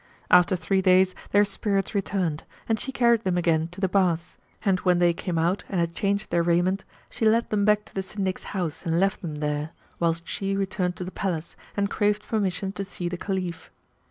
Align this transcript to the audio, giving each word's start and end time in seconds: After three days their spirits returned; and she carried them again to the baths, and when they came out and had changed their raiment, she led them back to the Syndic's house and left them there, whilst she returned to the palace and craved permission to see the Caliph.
After 0.31 0.55
three 0.55 0.81
days 0.81 1.13
their 1.29 1.45
spirits 1.45 1.93
returned; 1.93 2.43
and 2.67 2.79
she 2.79 2.91
carried 2.91 3.23
them 3.23 3.37
again 3.37 3.67
to 3.67 3.79
the 3.79 3.87
baths, 3.87 4.39
and 4.65 4.79
when 4.79 4.97
they 4.97 5.13
came 5.13 5.37
out 5.37 5.63
and 5.69 5.79
had 5.79 5.93
changed 5.93 6.31
their 6.31 6.41
raiment, 6.41 6.83
she 7.07 7.23
led 7.29 7.51
them 7.51 7.65
back 7.65 7.85
to 7.85 7.93
the 7.93 8.01
Syndic's 8.01 8.45
house 8.57 8.83
and 8.83 8.99
left 8.99 9.21
them 9.21 9.35
there, 9.35 9.73
whilst 9.99 10.27
she 10.27 10.55
returned 10.55 10.95
to 10.95 11.03
the 11.03 11.11
palace 11.11 11.55
and 11.77 11.87
craved 11.87 12.23
permission 12.23 12.71
to 12.71 12.83
see 12.83 13.09
the 13.09 13.17
Caliph. 13.17 13.69